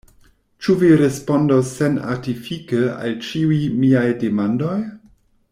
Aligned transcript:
Ĉu 0.67 0.75
vi 0.83 0.87
respondos 1.01 1.73
senartifike 1.81 2.81
al 2.95 3.15
ĉiuj 3.29 3.61
miaj 3.85 4.05
demandoj? 4.25 4.77